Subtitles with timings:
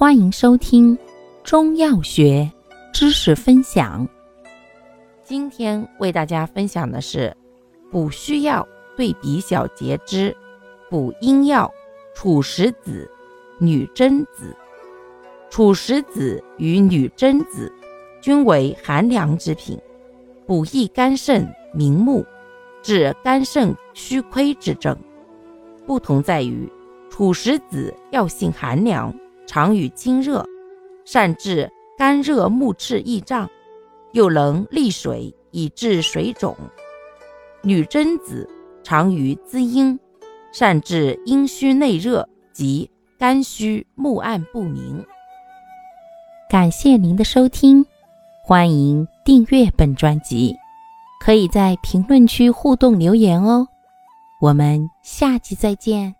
[0.00, 0.96] 欢迎收听
[1.44, 2.50] 中药学
[2.90, 4.08] 知识分享。
[5.22, 7.36] 今天为大家分享的是
[7.90, 8.66] 补虚药
[8.96, 10.34] 对比小节之
[10.88, 11.70] 补阴药
[12.14, 13.06] 楚石子、
[13.58, 14.56] 女贞子。
[15.50, 17.70] 楚石子与女贞子
[18.22, 19.78] 均为寒凉之品，
[20.46, 22.24] 补益肝肾、明目，
[22.80, 24.96] 治肝肾虚亏之症。
[25.86, 26.66] 不同在于，
[27.10, 29.14] 楚石子药性寒凉，
[29.50, 30.46] 常与经热，
[31.04, 31.68] 善治
[31.98, 33.50] 肝热目赤易胀，
[34.12, 36.56] 又能利水以治水肿。
[37.60, 38.48] 女贞子
[38.84, 39.98] 常于滋阴，
[40.52, 45.04] 善治阴虚内热及肝虚目暗不明。
[46.48, 47.84] 感谢您的收听，
[48.44, 50.54] 欢迎订阅本专辑，
[51.20, 53.66] 可以在评论区互动留言哦。
[54.40, 56.19] 我们下期再见。